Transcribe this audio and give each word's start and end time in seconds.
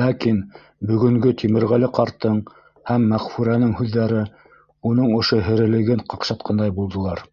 Ләкин 0.00 0.36
бөгөнгө 0.90 1.32
Тимерғәле 1.40 1.88
ҡарттың 1.96 2.38
һәм 2.90 3.08
Мәғфүрәнең 3.14 3.72
һүҙҙәре 3.80 4.20
уның 4.92 5.18
ошо 5.18 5.40
һерелеген 5.48 6.06
ҡаҡшатҡандай 6.14 6.76
булдылар. 6.78 7.26